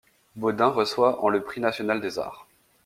Beaudin 0.35 0.69
reçoit 0.69 1.23
en 1.23 1.29
le 1.29 1.43
Prix 1.43 1.61
national 1.61 2.01
des 2.01 2.17
arts. 2.17 2.47